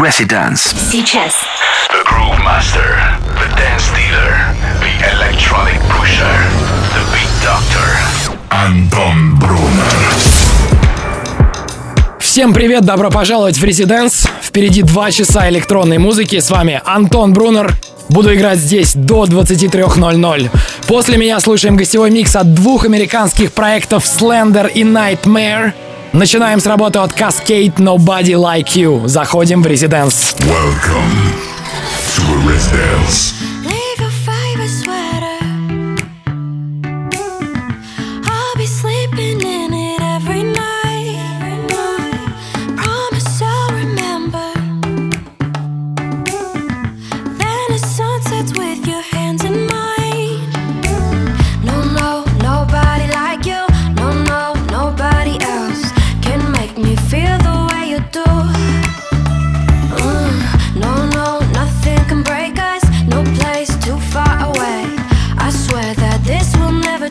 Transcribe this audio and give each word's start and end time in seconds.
Residence. 0.00 0.74
Сейчас. 0.90 1.34
The 1.90 2.02
Groove 2.06 2.38
Master, 2.42 2.96
The 3.36 3.48
Dance 3.54 3.92
Dealer, 3.94 4.32
The 4.80 4.94
Electronic 5.12 5.78
Pusher, 5.90 6.36
The 6.94 7.04
Big 7.12 7.28
Doctor. 7.44 8.34
Антон 8.48 9.38
Брунер. 9.38 9.92
Всем 12.18 12.54
привет, 12.54 12.86
добро 12.86 13.10
пожаловать 13.10 13.58
в 13.58 13.64
Резиденс. 13.64 14.26
Впереди 14.40 14.80
два 14.80 15.10
часа 15.10 15.50
электронной 15.50 15.98
музыки. 15.98 16.40
С 16.40 16.48
вами 16.48 16.80
Антон 16.86 17.34
Брунер. 17.34 17.74
Буду 18.08 18.34
играть 18.34 18.58
здесь 18.58 18.94
до 18.94 19.24
23.00. 19.24 20.50
После 20.86 21.18
меня 21.18 21.38
слушаем 21.40 21.76
гостевой 21.76 22.10
микс 22.10 22.34
от 22.36 22.54
двух 22.54 22.86
американских 22.86 23.52
проектов 23.52 24.04
Slender 24.04 24.72
и 24.72 24.82
Nightmare– 24.82 25.74
Начинаем 26.12 26.58
с 26.58 26.66
работы 26.66 26.98
от 26.98 27.12
Cascade 27.12 27.76
Nobody 27.76 28.34
Like 28.34 28.74
You. 28.74 29.06
Заходим 29.06 29.62
в 29.62 29.66
резиденс. 29.66 30.34
Welcome 30.40 31.34
to 32.16 32.22
a 32.34 32.52
residence. 32.52 33.49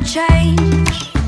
change. 0.09 1.18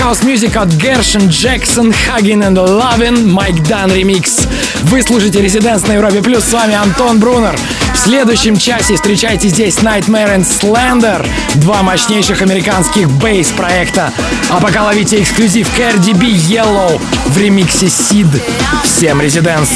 Отличный 0.00 0.14
хаос-мьюзик 0.14 0.56
от 0.56 0.68
Гершин, 0.68 1.28
Джексон, 1.28 1.92
Хаген 1.92 2.42
и 2.42 2.58
Лавин, 2.58 3.30
Майк 3.30 3.62
Дан 3.64 3.92
ремикс. 3.92 4.46
Вы 4.84 5.02
слушаете 5.02 5.42
Резиденс 5.42 5.86
на 5.86 5.92
Европе 5.92 6.22
Плюс, 6.22 6.44
с 6.44 6.52
вами 6.52 6.74
Антон 6.74 7.18
Брунер. 7.18 7.54
В 7.92 7.98
следующем 7.98 8.56
часе 8.56 8.94
встречайте 8.94 9.48
здесь 9.48 9.76
Nightmare 9.78 10.38
and 10.38 10.46
Slender, 10.46 11.26
два 11.56 11.82
мощнейших 11.82 12.40
американских 12.40 13.10
бейс-проекта. 13.10 14.12
А 14.48 14.60
пока 14.60 14.84
ловите 14.84 15.20
эксклюзив 15.20 15.68
KRDB 15.78 16.30
Yellow 16.34 17.00
в 17.26 17.38
ремиксе 17.38 17.86
Sid. 17.86 18.40
Всем 18.84 19.20
Резиденс! 19.20 19.70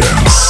Dance. 0.00 0.49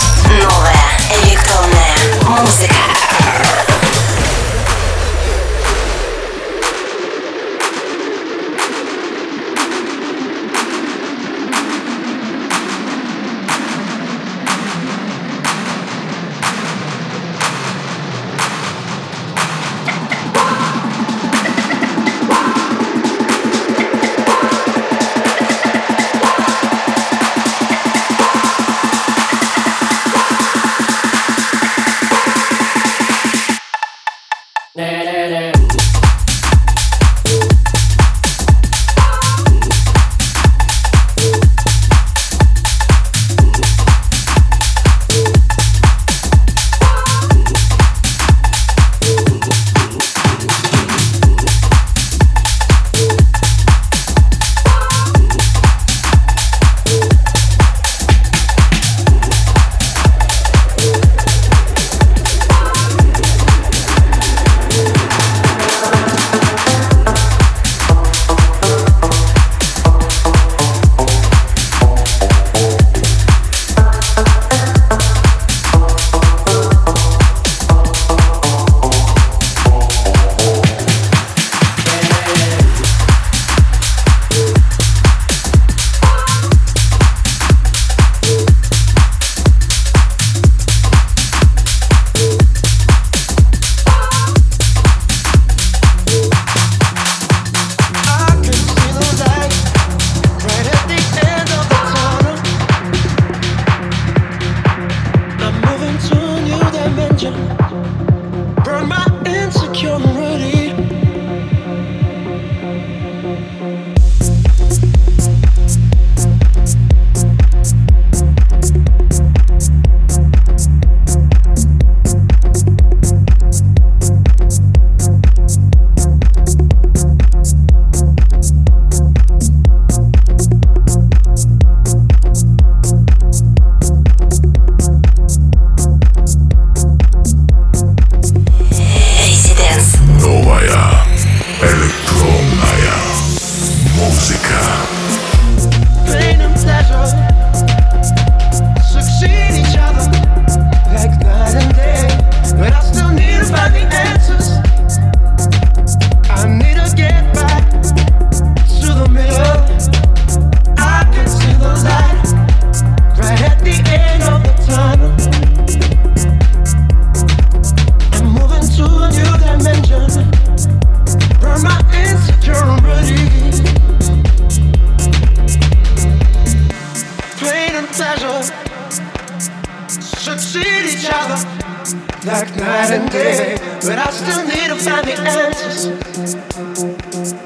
I 184.10 184.12
still 184.12 184.44
need 184.44 184.66
to 184.66 184.74
find 184.74 185.06
the 185.06 185.14
answers. 185.20 185.86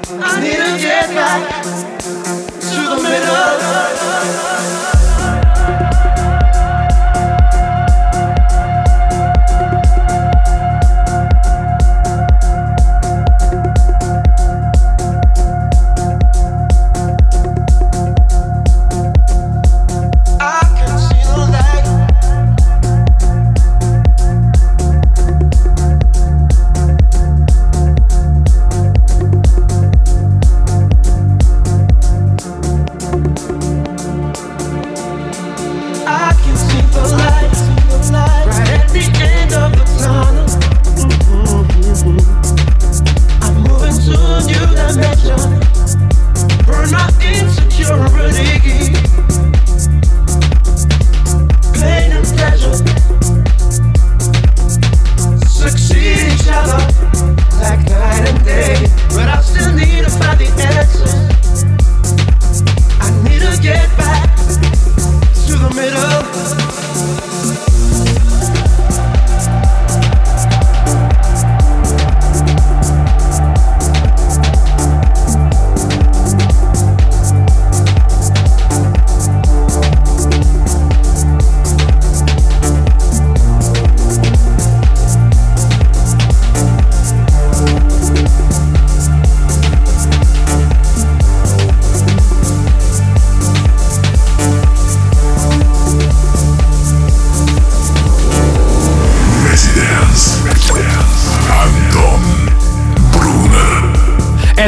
I 0.09 0.41
need 0.41 0.57
a 0.57 0.77
deadline. 0.81 2.04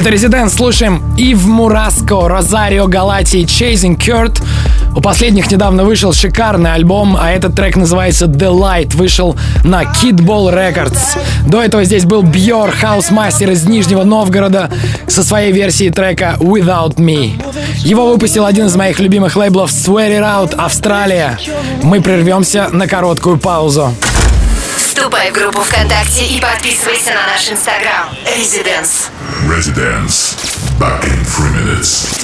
Это 0.07 0.13
Резидент. 0.13 0.53
Слушаем 0.53 1.03
Ив 1.17 1.45
Мураско, 1.45 2.29
Розарио 2.29 2.87
Галати, 2.87 3.43
Chasing 3.43 3.97
Kurt. 3.97 4.41
У 4.95 5.01
последних 5.01 5.51
недавно 5.51 5.83
вышел 5.83 6.13
шикарный 6.13 6.73
альбом, 6.73 7.17
а 7.19 7.29
этот 7.31 7.55
трек 7.55 7.75
называется 7.75 8.25
The 8.25 8.49
Light, 8.49 8.95
вышел 8.95 9.35
на 9.65 9.83
Kidball 9.83 10.53
Records. 10.53 11.19
До 11.45 11.61
этого 11.61 11.83
здесь 11.83 12.05
был 12.05 12.21
Бьор, 12.21 12.71
хаус-мастер 12.71 13.51
из 13.51 13.65
Нижнего 13.65 14.05
Новгорода, 14.05 14.71
со 15.07 15.25
своей 15.25 15.51
версией 15.51 15.91
трека 15.91 16.37
Without 16.39 16.95
Me. 16.95 17.33
Его 17.79 18.09
выпустил 18.09 18.45
один 18.45 18.67
из 18.67 18.77
моих 18.77 19.01
любимых 19.01 19.35
лейблов 19.35 19.71
Swear 19.71 20.21
It 20.21 20.23
Out, 20.23 20.55
Австралия. 20.55 21.37
Мы 21.83 21.99
прервемся 21.99 22.69
на 22.71 22.87
короткую 22.87 23.39
паузу. 23.39 23.93
Вступай 24.97 25.29
в 25.29 25.33
группу 25.35 25.61
ВКонтакте 25.61 26.25
и 26.25 26.41
подписывайся 26.41 27.11
на 27.13 27.27
наш 27.27 27.47
инстаграм. 27.51 28.09
Residence. 28.25 29.11
Residence. 29.47 30.35
Back 30.79 31.03
in 31.03 31.23
three 31.23 31.51
minutes. 31.51 32.17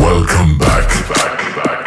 Welcome 0.00 0.56
back. 0.56 0.88
back, 1.08 1.40
back. 1.56 1.83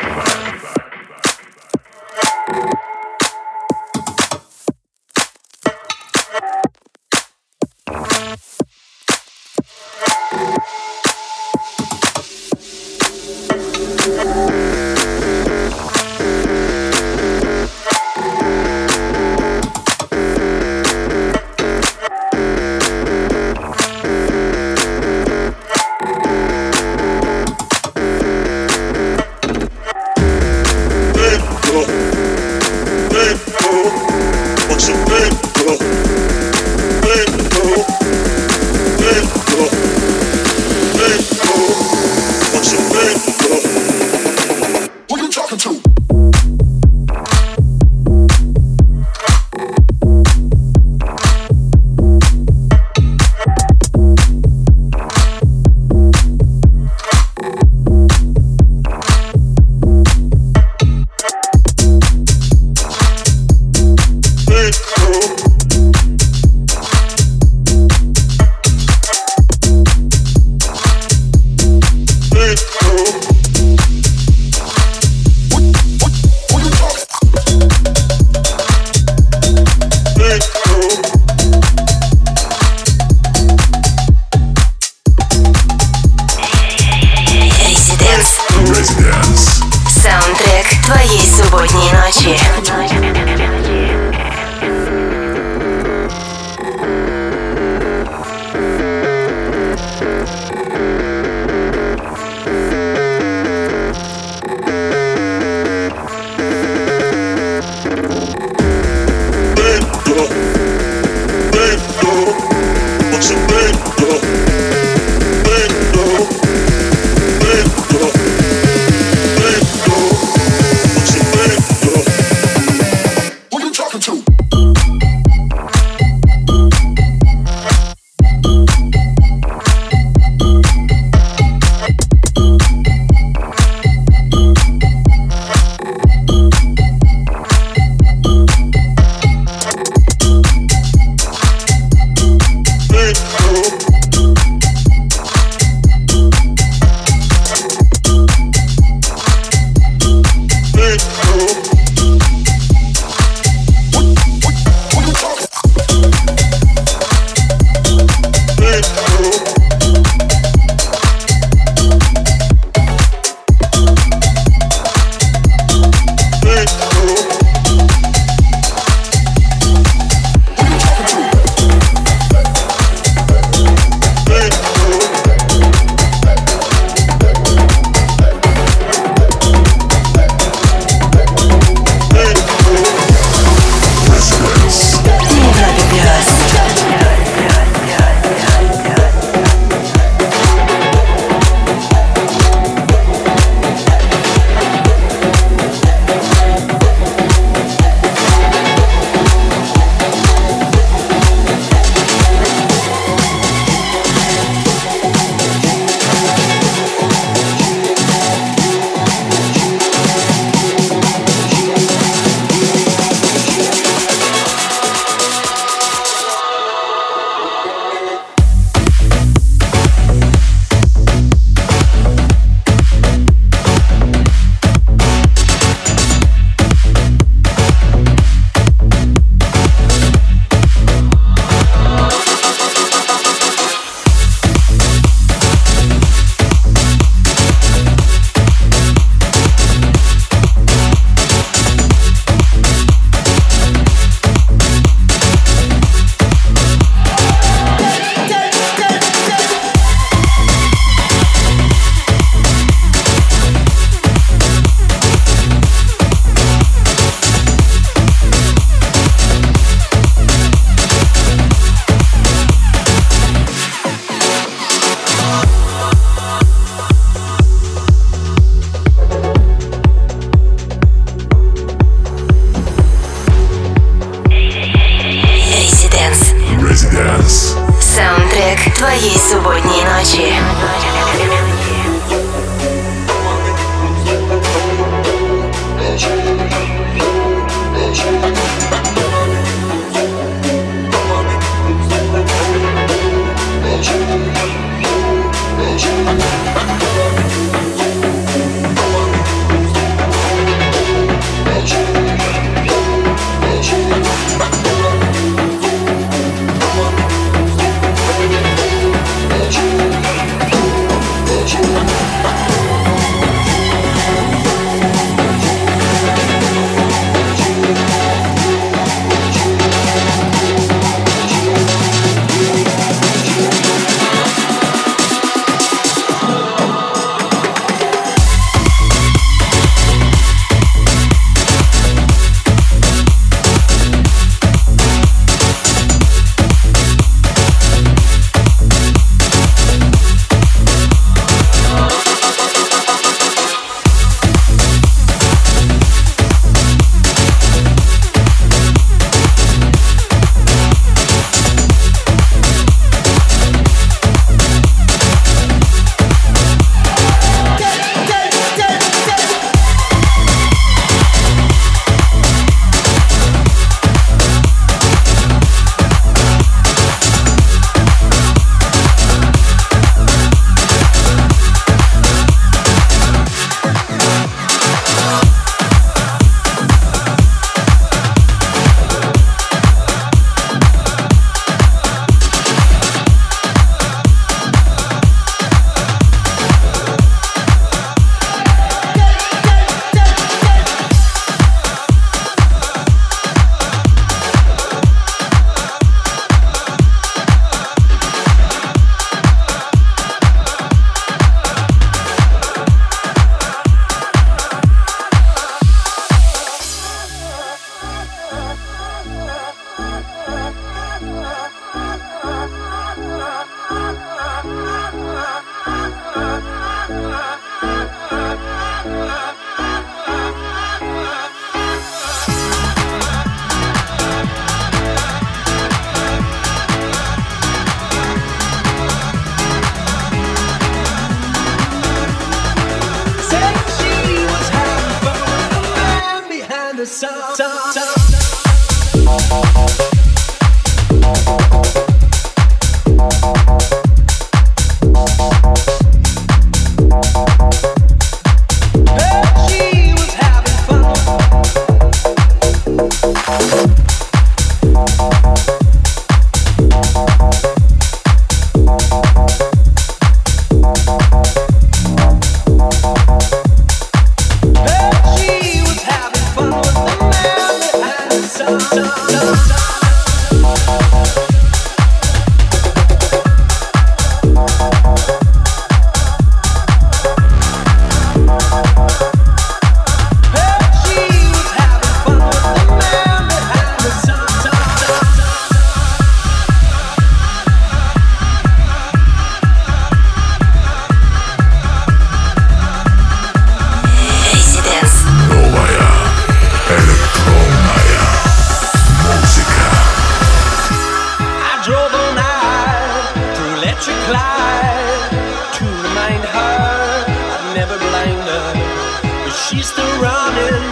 she's 509.50 509.68
still 509.70 510.02
running, 510.02 510.64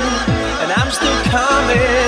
and 0.62 0.72
I'm 0.72 0.92
still 0.92 1.24
coming. 1.32 2.05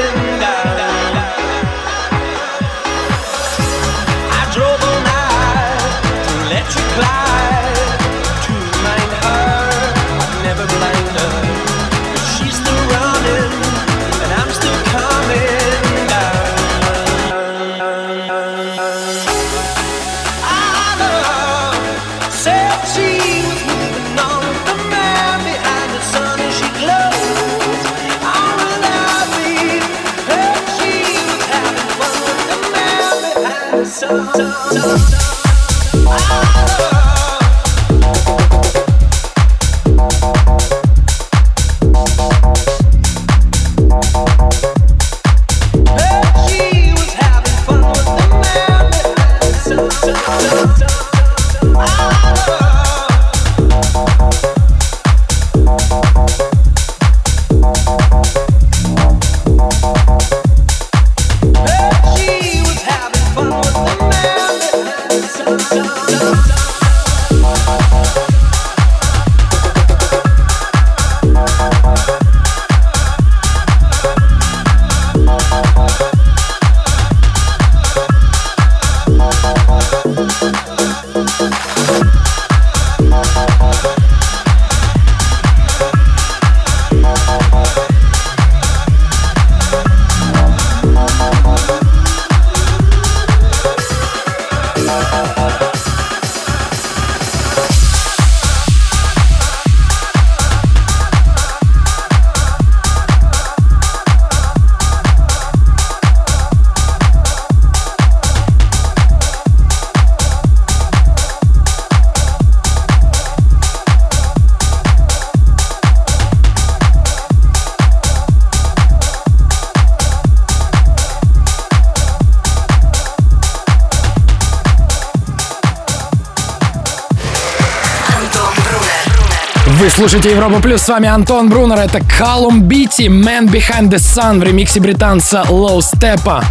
Слушаете 130.10 130.38
Европа 130.38 130.62
Плюс, 130.62 130.84
с 130.84 130.88
вами 130.88 131.10
Антон 131.10 131.50
Брунер, 131.50 131.80
это 131.80 131.98
Callum 131.98 132.60
Бити, 132.60 133.10
Man 133.10 133.50
Behind 133.50 133.90
the 133.90 133.98
Sun 133.98 134.40
в 134.40 134.44
ремиксе 134.44 134.80
британца 134.80 135.44
Low 135.50 135.80
Steppa. 135.80 136.46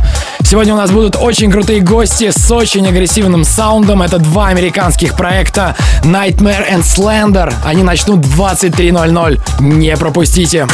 Сегодня 0.45 0.75
у 0.75 0.77
нас 0.77 0.91
будут 0.91 1.17
очень 1.17 1.51
крутые 1.51 1.81
гости 1.81 2.31
с 2.31 2.51
очень 2.51 2.87
агрессивным 2.87 3.45
саундом. 3.45 4.03
Это 4.03 4.19
два 4.19 4.49
американских 4.49 5.17
проекта 5.17 5.75
Nightmare 6.03 6.71
and 6.71 6.83
Slender. 6.83 7.51
Они 7.65 7.83
начнут 7.83 8.21
23.00. 8.27 9.41
Не 9.61 9.97
пропустите. 9.97 10.67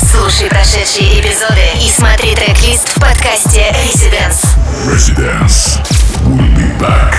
Слушай 0.00 0.48
прошедшие 0.48 1.20
эпизоды 1.20 1.60
и 1.84 1.90
смотри 1.90 2.34
трек-лист 2.34 2.88
в 2.88 2.94
подкасте 2.94 3.66
Residence. 3.84 4.46
Residence. 4.86 5.78
We'll 6.24 6.56
be 6.56 6.78
back. 6.78 7.14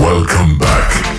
Welcome 0.00 0.58
back. 0.58 1.09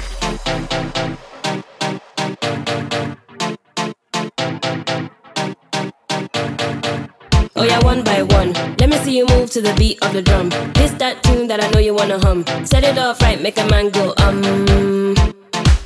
Oh 7.62 7.64
yeah, 7.64 7.78
one 7.84 8.04
by 8.04 8.24
one. 8.24 8.54
Let 8.80 8.90
me 8.90 8.98
see 9.06 9.16
you 9.16 9.28
move 9.28 9.52
to 9.52 9.62
the 9.62 9.72
beat 9.76 10.02
of 10.02 10.14
the 10.14 10.24
drum. 10.24 10.50
This 10.74 10.90
that 10.94 11.22
tune 11.22 11.46
that 11.46 11.64
I 11.64 11.70
know 11.70 11.78
you 11.78 11.94
wanna 11.94 12.18
hum. 12.18 12.44
Set 12.66 12.84
it 12.84 12.98
off 12.98 13.22
right, 13.22 13.40
make 13.40 13.56
a 13.60 13.66
man 13.70 13.92
go 13.92 14.16
um. 14.18 14.42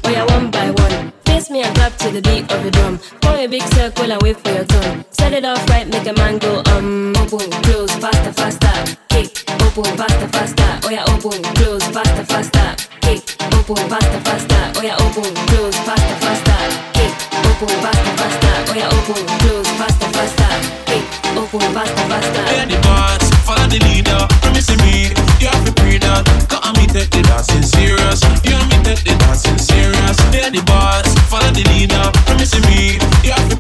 Oh 0.06 0.10
yeah, 0.10 0.24
one 0.32 0.50
by 0.52 0.72
one. 0.72 1.12
Face 1.26 1.50
me 1.50 1.64
and 1.64 1.76
clap 1.76 1.98
to 1.98 2.12
the 2.12 2.22
beat 2.22 2.50
of 2.50 2.64
the 2.64 2.72
drum. 2.72 2.98
Form 3.20 3.40
a 3.42 3.48
big 3.48 3.62
circle 3.76 4.10
and 4.10 4.22
wait 4.22 4.40
for 4.40 4.52
your 4.52 4.64
turn. 4.64 5.04
Set 5.12 5.34
it 5.34 5.44
off 5.44 5.68
right, 5.68 5.86
make 5.90 6.08
a 6.08 6.14
man 6.14 6.38
go 6.38 6.64
um. 6.72 7.12
Open, 7.18 7.52
close, 7.68 7.92
faster, 8.00 8.32
faster. 8.32 8.96
Kick, 9.10 9.44
open, 9.60 9.98
faster, 10.00 10.30
faster. 10.32 10.72
Oh 10.88 10.90
yeah, 10.90 11.04
open, 11.12 11.44
close, 11.60 11.84
faster, 11.92 12.24
faster. 12.24 12.68
Kick, 13.04 13.36
open, 13.52 13.84
faster, 13.92 14.22
faster. 14.24 14.64
Oh 14.80 14.82
yeah, 14.82 14.96
open, 15.04 15.28
close, 15.52 15.76
faster, 15.84 16.16
faster. 16.24 16.60
Kick, 16.96 17.12
open, 17.52 17.76
faster, 17.84 18.14
faster. 18.16 18.56
Oh 18.64 18.76
yeah, 18.80 18.88
open, 18.96 19.28
close, 19.44 19.55
Follow 23.46 23.68
the 23.68 23.80
leader. 23.84 24.28
Me, 24.82 25.12
you 25.40 25.48
have 25.48 25.66
to. 25.66 25.72
Cause 26.48 26.72
take 26.94 27.10
the 27.12 27.22
dancing 27.28 27.62
serious. 27.62 28.24
You 28.44 28.56
and 28.56 28.70
me 28.72 28.78
take 28.84 29.04
the 29.04 29.16
dancing 29.20 29.58
serious. 29.60 30.18
Follow 31.30 31.52
the 31.52 31.64
leader. 31.70 32.12
Me, 32.68 32.96
you 33.24 33.32
have 33.32 33.50
to. 33.50 33.56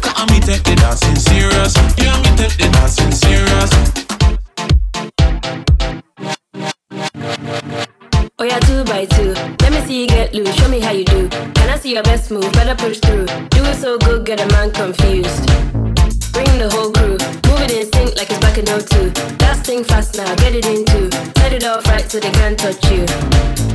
Cause 0.00 0.16
take 0.40 0.64
the 0.64 0.74
dancing 0.76 1.16
serious. 1.16 1.76
You 2.00 2.08
and 2.08 2.22
me 2.24 2.30
take 2.36 2.56
the 2.56 2.68
dancing 2.72 3.12
serious. 3.12 3.70
Oh 8.38 8.44
yeah, 8.44 8.58
two 8.60 8.84
by 8.84 9.04
two. 9.04 9.34
Let 9.60 9.72
me 9.72 9.80
see 9.86 10.00
you 10.02 10.08
get 10.08 10.34
loose. 10.34 10.54
Show 10.56 10.68
me 10.68 10.80
how 10.80 10.92
you 10.92 11.04
do. 11.04 11.28
Can 11.28 11.68
I 11.68 11.76
see 11.78 11.92
your 11.92 12.02
best 12.02 12.30
move? 12.30 12.50
Better 12.54 12.74
push 12.74 12.98
through. 12.98 13.26
Do 13.26 13.62
it 13.64 13.76
so 13.76 13.98
good, 13.98 14.24
get 14.24 14.40
a 14.40 14.46
man 14.52 14.70
confused. 14.72 15.46
Bring 16.32 16.58
the 16.58 16.68
whole 16.72 16.90
crew. 16.90 17.43
Keep 17.64 17.80
in 17.80 17.92
sync 17.92 18.16
like 18.16 18.28
it's 18.28 18.38
back 18.44 18.58
in 18.58 18.66
02. 18.68 19.40
Last 19.40 19.64
thing 19.64 19.84
fast 19.84 20.18
now, 20.18 20.28
get 20.36 20.52
it 20.54 20.66
into. 20.68 21.08
Set 21.40 21.52
it 21.54 21.64
off 21.64 21.86
right 21.88 22.04
so 22.04 22.20
they 22.20 22.30
can't 22.32 22.58
touch 22.58 22.76
you. 22.92 23.08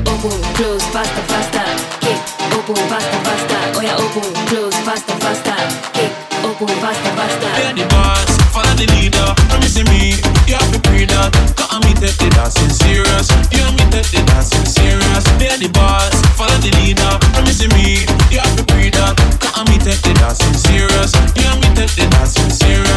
Oh, 0.05 0.13
open, 0.13 0.37
close, 0.53 0.85
faster, 0.93 1.25
faster. 1.25 1.65
Kick, 1.97 2.21
oh, 2.53 2.61
open, 2.61 2.77
faster, 2.85 3.19
faster. 3.25 3.61
Oh 3.73 3.81
yeah, 3.81 3.97
oh, 3.97 4.05
open, 4.05 4.29
close, 4.45 4.77
faster, 4.85 5.17
faster. 5.25 5.57
Kick, 5.97 6.13
open, 6.45 6.69
faster, 6.85 7.13
faster. 7.17 7.49
They're 7.57 7.73
the 7.81 7.89
boss, 7.89 8.29
follow 8.53 8.77
the 8.77 8.85
leader. 8.93 9.33
Promising 9.49 9.89
me, 9.89 10.21
you 10.45 10.53
have 10.53 10.69
to 10.69 10.79
pray 10.85 11.09
that. 11.09 11.33
Cause 11.57 11.81
me 11.81 11.97
take 11.97 12.13
the 12.21 12.29
dancing 12.37 12.69
serious. 12.69 13.25
You 13.49 13.65
and 13.65 13.73
me 13.73 13.89
take 13.89 14.13
the 14.13 14.21
dancing 14.29 14.69
serious. 14.69 15.25
They're 15.41 15.57
the 15.57 15.73
boss, 15.73 16.13
follow 16.37 16.61
the 16.61 16.69
leader. 16.77 17.17
Promising 17.33 17.73
me, 17.73 18.05
you 18.29 18.37
have 18.37 18.53
to 18.53 18.63
pray 18.69 18.93
that. 18.93 19.17
Cause 19.41 19.65
me 19.65 19.81
take 19.81 19.97
the 20.05 20.13
dancing 20.21 20.53
serious. 20.53 21.09
You 21.33 21.49
and 21.49 21.57
me 21.57 21.69
take 21.73 21.89
the 21.97 22.05
dancing 22.05 22.53
serious. 22.53 22.88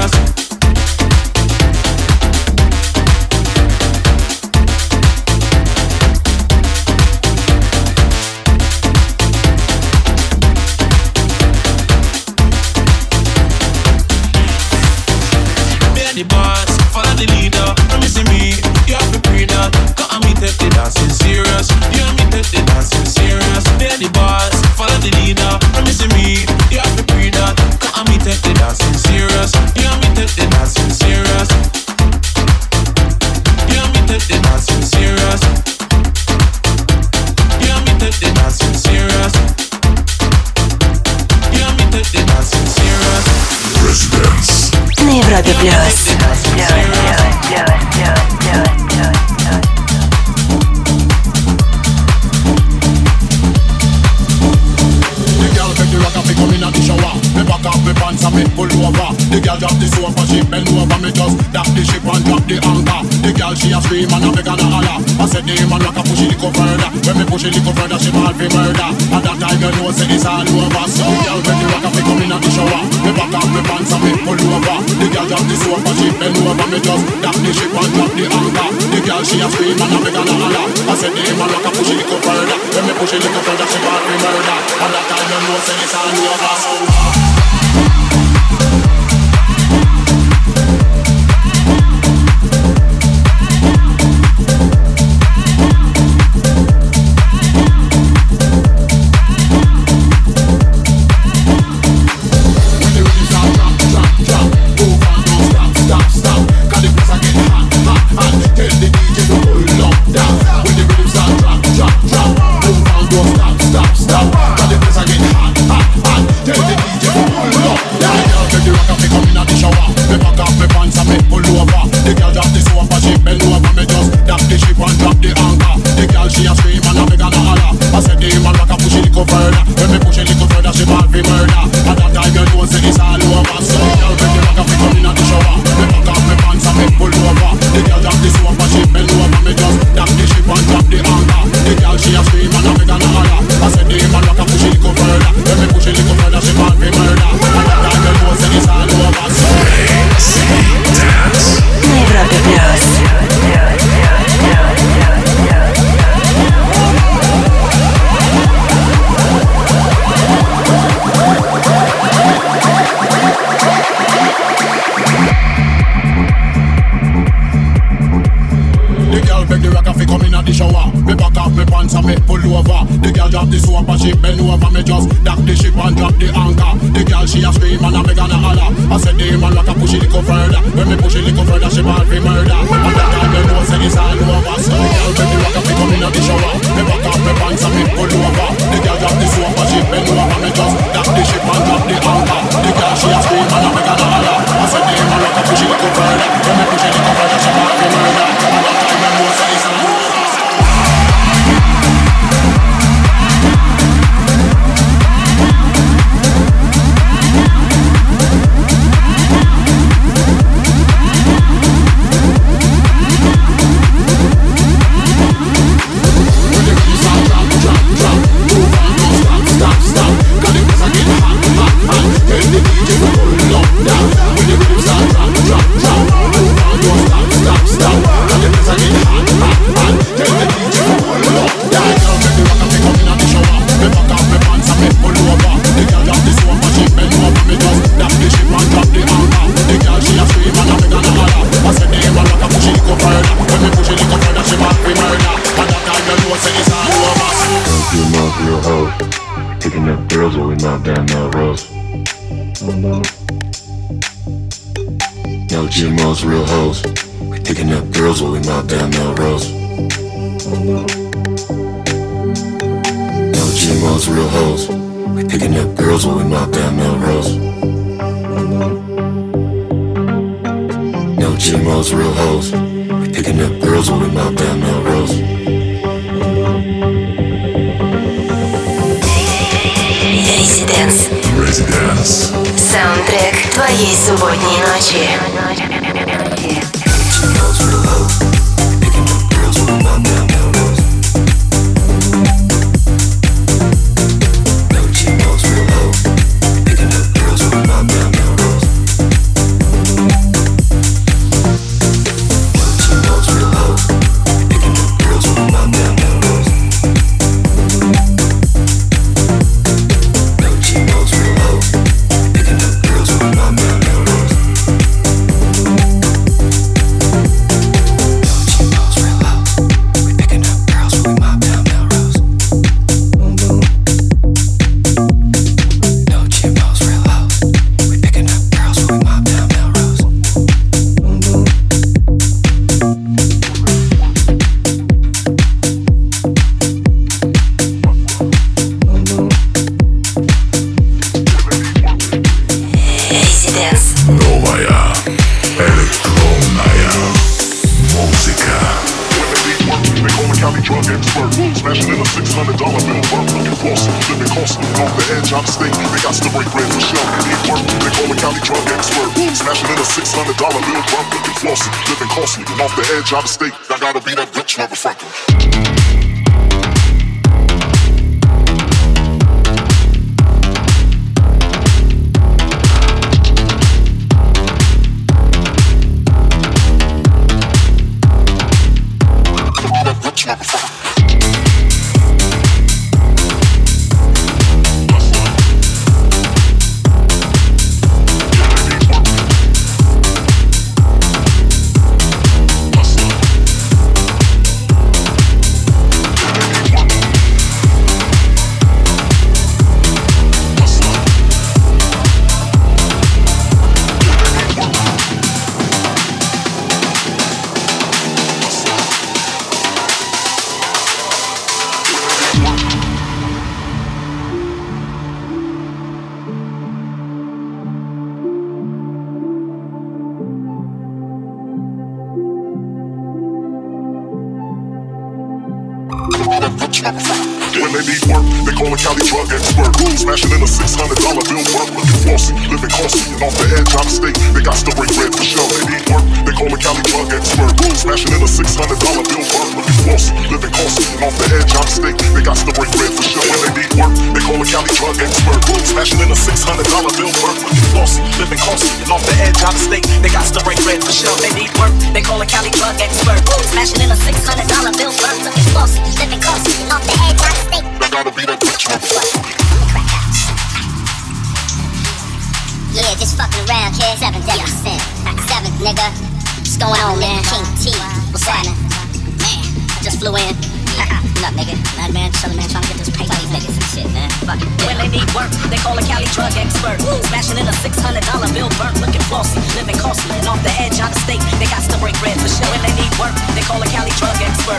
dance 70.23 70.51
all 70.55 70.63
over. 70.63 70.87
So 70.87 71.03
girl, 71.03 71.41
when 71.43 71.59
you 71.59 71.69
walk 71.75 71.87
up, 71.87 71.95
me 71.95 72.03
come 72.03 72.23
in 72.23 72.33
at 72.33 72.41
the 72.43 72.51
shower. 72.51 72.83
Me 73.03 73.11
back 73.13 73.35
up, 73.35 73.47
me 73.51 73.61
pants 73.67 73.93
up, 73.93 74.01
me 74.03 74.13
pull 74.23 74.39
over. 74.39 74.79
The 74.87 75.07
girl 75.11 75.27
drop 75.27 75.45
the 75.51 75.57
sofa, 75.59 75.93
she 75.99 76.09
bend 76.15 76.39
over. 76.39 76.67
Me 76.71 76.79
just 76.79 77.05
drop 77.23 77.37
the 77.43 77.51
ship 77.53 77.75
and 77.75 77.91
drop 77.95 78.11
the 78.15 78.25
anchor. 78.31 78.69
The 78.93 78.99
girl 79.03 79.23
she 79.27 79.37
a 79.43 79.47
scream 79.51 79.79
and 79.79 79.93
a 79.93 79.99
beg 79.99 80.15
and 80.15 80.31
a 80.31 80.35
holler. 80.39 80.67
I 80.87 80.95
said, 80.95 81.13
hey 81.19 81.35
man, 81.35 81.49
rock 81.51 81.67
a 81.67 81.71
push 81.75 81.91
it 81.91 81.97
little 81.99 82.21
further. 82.23 82.59
When 82.73 82.85
me 82.87 82.93
push 82.99 83.13
it 83.13 83.21
little 83.23 83.43
further, 83.43 83.67
she 83.67 83.79
want 83.83 84.05
me 84.07 84.17
murder. 84.23 84.59
And 84.83 84.93
that 84.95 85.05
time, 85.11 85.27
me 85.27 85.37
know 85.43 85.59
say 85.67 85.77
it's 85.83 85.95
all 85.95 86.07
over. 86.07 86.52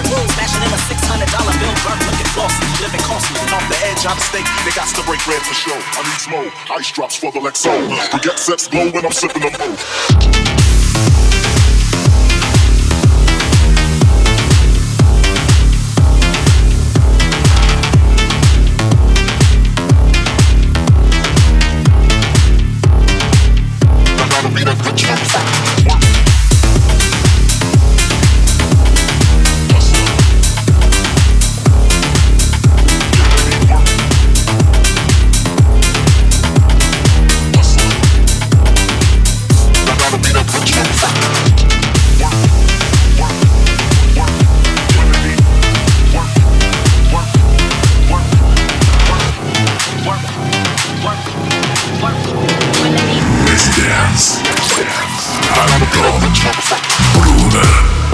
Smashing 0.01 0.63
in 0.65 0.73
a 0.73 0.81
$600 0.89 1.61
bill, 1.61 1.75
burnt, 1.85 2.01
looking 2.09 2.25
flossy. 2.33 2.65
Living 2.81 3.01
costly, 3.01 3.37
off 3.53 3.61
the 3.69 3.77
edge, 3.85 4.05
I'm 4.07 4.17
steak. 4.17 4.45
They 4.65 4.71
got 4.71 4.87
to 4.89 5.03
break 5.03 5.23
bread 5.23 5.41
for 5.43 5.53
sure. 5.53 5.77
I 5.77 6.01
need 6.01 6.19
smoke, 6.19 6.53
ice 6.71 6.91
drops 6.91 7.15
for 7.15 7.31
the 7.31 7.39
Lexo. 7.39 7.69
Forget 8.09 8.39
sex 8.39 8.67
blow 8.67 8.89
when 8.89 9.05
I'm 9.05 9.11
sipping 9.11 9.43
them 9.43 9.53
both. 9.53 11.22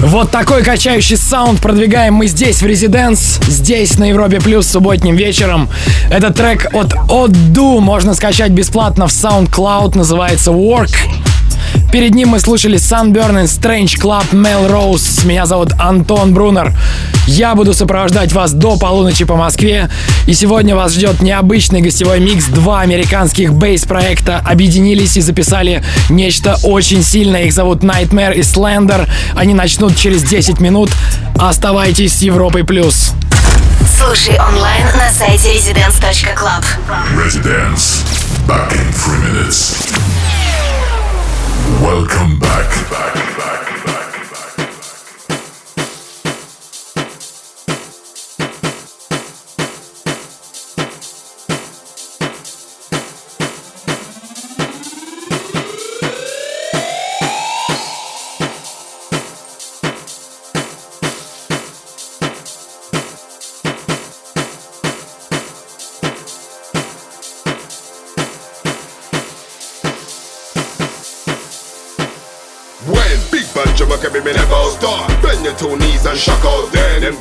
Вот 0.09 0.31
такой 0.31 0.63
качающий 0.63 1.17
саунд 1.17 1.61
продвигаем 1.61 2.15
мы 2.15 2.25
здесь, 2.25 2.63
в 2.63 2.65
Резиденс, 2.65 3.39
здесь, 3.47 3.99
на 3.99 4.05
Европе 4.05 4.39
Плюс, 4.39 4.65
субботним 4.65 5.15
вечером. 5.15 5.69
Этот 6.09 6.35
трек 6.35 6.73
от 6.73 6.93
Oddu 7.09 7.79
можно 7.79 8.15
скачать 8.15 8.51
бесплатно 8.51 9.05
в 9.05 9.11
SoundCloud, 9.11 9.95
называется 9.95 10.49
Work. 10.49 10.95
Перед 11.91 12.15
ним 12.15 12.29
мы 12.29 12.39
слушали 12.39 12.79
Sunburn 12.79 13.43
and 13.43 13.45
Strange 13.45 14.01
Club 14.01 14.25
Melrose. 14.31 15.27
Меня 15.27 15.45
зовут 15.45 15.73
Антон 15.77 16.33
Брунер. 16.33 16.73
Я 17.29 17.53
буду 17.53 17.75
сопровождать 17.75 18.33
вас 18.33 18.53
до 18.53 18.75
полуночи 18.75 19.23
по 19.23 19.35
Москве. 19.35 19.87
И 20.25 20.33
сегодня 20.33 20.75
вас 20.75 20.93
ждет 20.93 21.21
необычный 21.21 21.79
гостевой 21.79 22.19
микс. 22.19 22.45
Два 22.45 22.81
американских 22.81 23.53
бейс-проекта 23.53 24.39
объединились 24.43 25.15
и 25.15 25.21
записали 25.21 25.83
нечто 26.09 26.57
очень 26.63 27.03
сильное. 27.03 27.43
Их 27.43 27.53
зовут 27.53 27.83
Nightmare 27.83 28.33
и 28.33 28.39
Slender. 28.39 29.07
Они 29.35 29.53
начнут 29.53 29.95
через 29.95 30.23
10 30.23 30.59
минут. 30.59 30.89
Оставайтесь 31.37 32.17
с 32.17 32.21
Европой+. 32.23 32.63
плюс. 32.63 33.11
Слушай 33.95 34.39
онлайн 34.39 34.87
на 34.97 35.11
сайте 35.11 35.49
residence.club. 35.55 36.65
Residence. 37.15 38.03
Back 38.47 38.73
in 38.73 38.91
three 38.91 39.19
minutes. 39.31 39.75
Welcome 41.79 42.39
back. 42.39 42.69
back, 42.89 43.13
back, 43.37 43.85
back, 43.85 43.98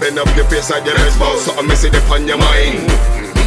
bend 0.00 0.18
up 0.18 0.34
your 0.36 0.46
face 0.46 0.70
like 0.70 0.86
your 0.86 0.94
exposed 0.94 1.44
Something 1.44 1.66
missing 1.66 1.94
upon 1.94 2.26
your 2.26 2.38
mind. 2.38 2.90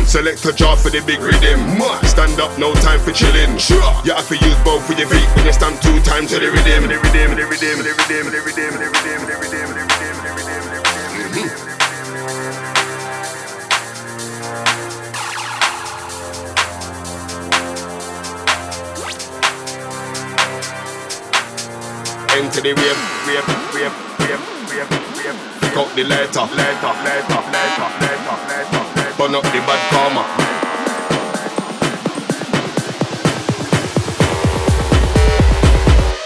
Select 0.08 0.46
a 0.46 0.54
job 0.54 0.78
for 0.78 0.90
the 0.90 1.02
big 1.02 1.20
rhythm 1.20 1.60
Stand 2.04 2.40
up, 2.40 2.58
no 2.60 2.74
time 2.76 3.00
for 3.00 3.12
chilling. 3.12 3.58
You 4.04 4.14
have 4.14 4.28
to 4.28 4.36
use 4.36 4.60
both 4.64 4.90
of 4.90 5.00
your 5.00 5.08
feet 5.08 5.28
When 5.36 5.46
you 5.46 5.54
stand 5.54 5.82
two 5.82 6.00
times 6.02 6.32
to 6.32 6.40
the 6.40 6.52
rhythm 6.52 6.84
The 6.84 6.88
the 6.88 7.00
rhythm, 7.00 7.38
rhythm, 7.38 7.48
rhythm, 7.48 7.80
rhythm, 7.80 8.34
rhythm, 8.34 8.78
rhythm, 8.78 8.92
the 22.62 22.74
wave. 22.74 23.12
Pick 25.72 25.80
up 25.80 25.96
the 25.96 26.04
lighter, 26.04 26.40
lighter, 26.42 26.58
lighter, 26.58 27.42
lighter, 27.50 27.90
lighter, 28.02 28.38
lighter. 28.50 29.18
Burn 29.18 29.36
up 29.36 29.44
the 29.44 29.60
bad 29.66 29.82
karma. 29.90 30.24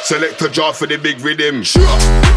Select 0.02 0.42
a 0.42 0.50
jar 0.50 0.74
for 0.74 0.88
the 0.88 0.98
big 0.98 1.20
rhythm. 1.20 1.62
Sure. 1.62 2.35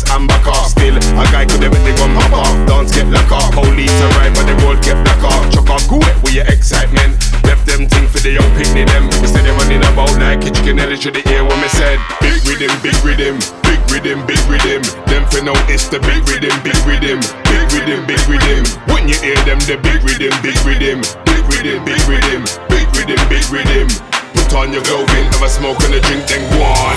dance 0.00 0.16
and 0.16 0.28
back 0.28 0.46
off 0.46 0.70
Still, 0.70 0.96
a 0.96 1.24
guy 1.32 1.44
could 1.46 1.62
have 1.62 1.72
they 1.72 1.94
gun 1.96 2.14
pop 2.14 2.32
off 2.32 2.54
Dance 2.66 2.92
get 2.94 3.06
lock 3.08 3.30
off 3.32 3.52
Police 3.52 3.92
arrive 4.00 4.34
but 4.34 4.46
the 4.46 4.56
road 4.64 4.82
get 4.82 4.96
black 5.04 5.22
off 5.24 5.52
Chuck 5.52 5.68
off, 5.70 5.86
cool 5.88 6.00
with 6.22 6.34
your 6.34 6.46
excitement 6.46 7.16
Left 7.44 7.66
them 7.66 7.86
thing 7.86 8.06
for 8.08 8.20
the 8.20 8.32
young 8.32 8.50
picnic 8.56 8.88
them 8.88 9.04
Instead 9.20 9.46
of 9.46 9.56
running 9.58 9.82
about 9.84 10.12
like 10.18 10.44
a 10.44 10.50
chicken 10.50 10.78
Ellie 10.78 10.96
Should 10.96 11.14
they 11.14 11.24
hear 11.28 11.44
what 11.44 11.58
me 11.60 11.68
said? 11.68 11.98
Big 12.20 12.40
rhythm, 12.46 12.72
big 12.82 12.96
rhythm 13.04 13.36
Big 13.66 13.80
rhythm, 13.90 14.24
big 14.26 14.40
rhythm 14.48 14.82
Them 15.06 15.24
for 15.28 15.42
now 15.44 15.56
it's 15.68 15.88
the 15.88 16.00
big 16.00 16.22
rhythm, 16.28 16.54
big 16.62 16.78
rhythm 16.86 17.20
Big 17.48 17.66
rhythm, 17.74 18.06
big 18.06 18.22
rhythm 18.28 18.64
When 18.88 19.08
you 19.08 19.18
hear 19.20 19.38
them 19.44 19.60
the 19.68 19.76
big 19.80 20.00
rhythm, 20.02 20.32
big 20.40 20.58
rhythm 20.64 21.00
Big 21.26 21.42
rhythm, 21.50 21.80
big 21.84 22.02
rhythm 22.08 22.42
Big 22.70 22.86
rhythm, 22.96 23.20
big 23.28 23.46
rhythm 23.50 23.88
Put 24.34 24.54
on 24.54 24.72
your 24.72 24.82
clothing, 24.82 25.26
have 25.34 25.42
a 25.42 25.48
smoke 25.48 25.78
and 25.84 25.94
a 25.94 26.00
drink 26.00 26.26
then 26.26 26.42
go 26.54 26.62
on 26.64 26.96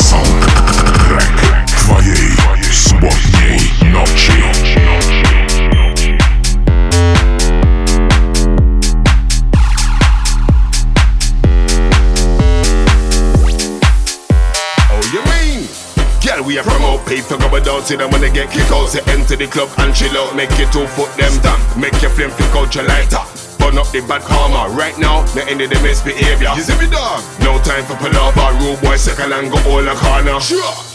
Sound 0.00 0.28
Black 1.08 1.68
Voyage 1.86 2.33
субботней 2.73 3.59
ночи. 3.81 4.31
Oh, 14.91 15.01
you 15.13 15.21
mean? 15.31 15.67
Girl, 16.21 16.43
we 16.43 16.57
are 16.57 16.63
promote 16.63 17.05
people 17.07 17.37
go 17.37 17.49
without 17.49 17.89
it. 17.91 18.01
I 18.01 18.05
wanna 18.05 18.29
get 18.29 18.51
kick 18.51 18.71
out, 18.71 18.89
say 18.89 19.01
enter 19.07 19.35
the 19.35 19.47
club 19.47 19.69
and 19.77 19.93
chill 19.93 20.15
out. 20.17 20.35
Make 20.35 20.49
your 20.57 20.69
two 20.71 20.87
foot 20.87 21.11
them 21.17 21.31
down, 21.41 21.59
make 21.79 22.01
your 22.01 22.11
flame 22.11 22.31
flick 22.31 22.55
out 22.55 22.73
your 22.75 22.85
lighter. 22.85 23.23
Burn 23.59 23.77
up 23.77 23.91
the 23.91 24.01
bad 24.07 24.21
karma. 24.21 24.73
Right 24.73 24.97
now, 24.97 25.23
the 25.35 25.45
end 25.47 25.61
of 25.61 25.69
the 25.69 25.79
misbehavior. 25.81 26.51
You 26.55 26.61
see 26.63 26.77
me, 26.79 26.89
dog? 26.89 27.21
No 27.41 27.59
time 27.59 27.83
for 27.85 27.95
palaver. 27.95 28.57
Rude 28.59 28.81
boy, 28.81 28.95
second 28.95 29.33
and 29.33 29.51
go 29.51 29.57
all 29.69 29.87
a 29.87 29.95
corner. 29.95 30.39
Sure. 30.39 30.92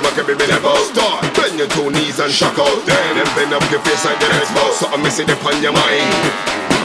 drum 0.00 0.14
can 0.14 0.26
be 0.26 0.34
me 0.34 0.46
never 0.46 0.74
start. 0.84 1.22
Bend 1.34 1.58
your 1.58 1.68
two 1.68 1.90
knees 1.90 2.18
and 2.20 2.32
shock 2.32 2.58
out. 2.58 2.78
Then 2.86 3.16
then 3.16 3.28
bend 3.36 3.52
up 3.52 3.64
your 3.70 3.80
face 3.80 4.04
like 4.04 4.18
the 4.20 4.26
exposed 4.26 4.80
Something 4.80 5.02
missing 5.02 5.30
upon 5.30 5.62
your 5.62 5.72
mind. 5.72 6.12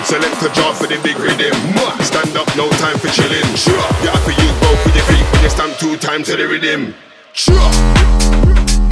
Select 0.06 0.42
a 0.42 0.50
job 0.54 0.76
for 0.76 0.88
the 0.88 0.98
big 1.04 1.18
rhythm 1.20 1.54
Stand 2.02 2.36
up, 2.36 2.48
no 2.58 2.70
time 2.82 2.98
for 2.98 3.10
chilling. 3.10 3.46
Sure, 3.56 3.76
you 4.02 4.10
have 4.10 4.26
to 4.26 4.34
use 4.34 4.56
both 4.60 4.86
of 4.86 4.96
your 4.96 5.06
feet 5.06 5.26
When 5.32 5.44
you 5.44 5.50
stand 5.50 5.74
two 5.80 5.96
times 5.98 6.28
to 6.28 6.38
the 6.38 6.48
rhythm. 6.48 6.96
Sure 7.34 8.91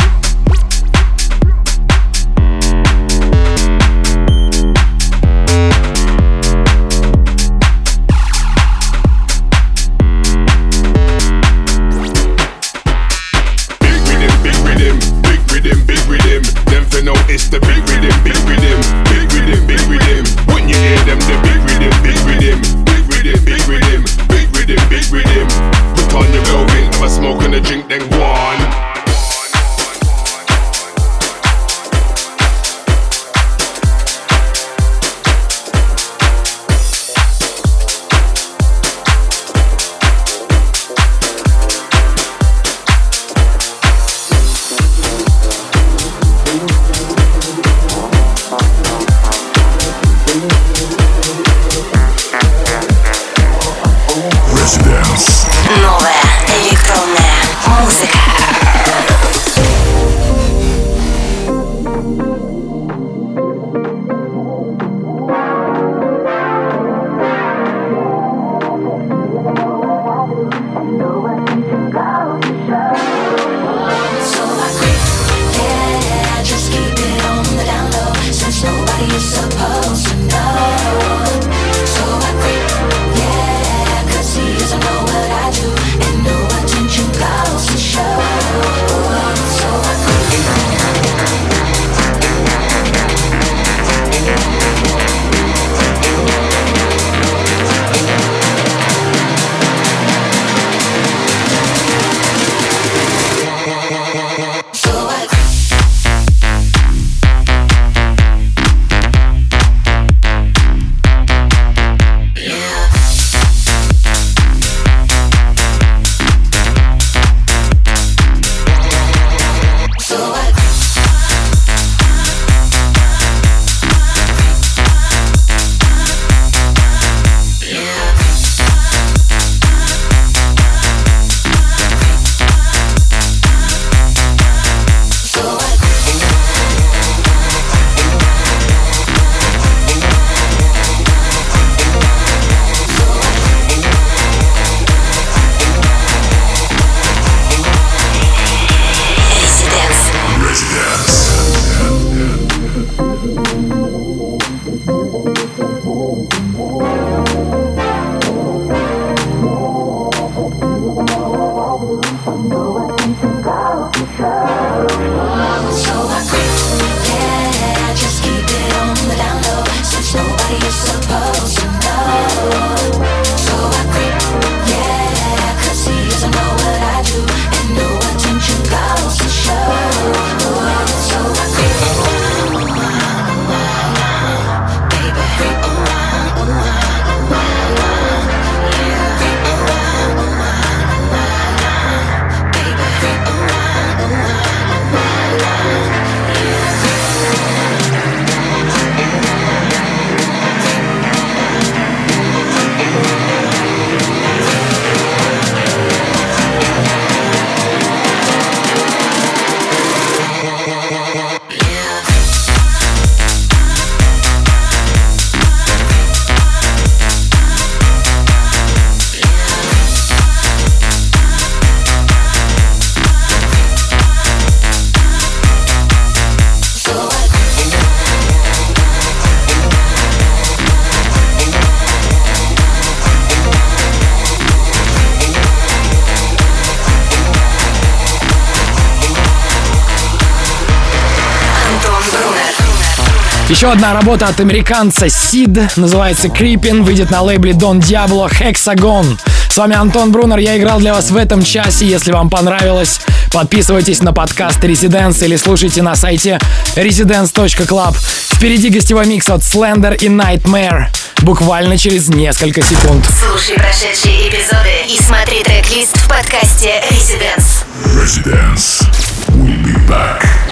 Еще 243.59 243.73
одна 243.73 243.93
работа 243.93 244.29
от 244.29 244.39
американца 244.39 245.07
Sid, 245.07 245.71
называется 245.75 246.27
Creepin, 246.27 246.81
выйдет 246.81 247.11
на 247.11 247.21
лейбле 247.21 247.51
Don 247.51 247.81
Diablo 247.81 248.31
Hexagon. 248.31 249.19
С 249.49 249.57
вами 249.57 249.75
Антон 249.75 250.13
Брунер, 250.13 250.37
я 250.37 250.57
играл 250.57 250.79
для 250.79 250.93
вас 250.93 251.11
в 251.11 251.17
этом 251.17 251.43
часе. 251.43 251.85
Если 251.85 252.13
вам 252.13 252.29
понравилось, 252.29 253.01
подписывайтесь 253.33 254.01
на 254.01 254.13
подкаст 254.13 254.63
Residence 254.63 255.25
или 255.25 255.35
слушайте 255.35 255.81
на 255.81 255.97
сайте 255.97 256.39
residence.club. 256.77 257.97
Впереди 258.33 258.69
гостевой 258.69 259.05
микс 259.07 259.29
от 259.29 259.41
Slender 259.41 259.93
и 259.93 260.07
Nightmare. 260.07 260.85
Буквально 261.23 261.77
через 261.77 262.07
несколько 262.07 262.61
секунд. 262.61 263.05
Слушай 263.27 263.55
прошедшие 263.55 264.29
эпизоды 264.29 264.71
и 264.87 264.97
смотри 265.03 265.43
трек-лист 265.43 265.97
в 265.97 266.07
подкасте 266.07 266.81
Residence. 266.89 267.65
Residence. 267.93 268.87
We'll 269.35 269.61
be 269.61 269.75
back. 269.85 270.48